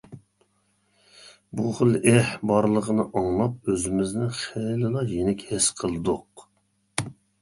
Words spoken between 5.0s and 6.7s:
يېنىك ھېس قىلدۇق.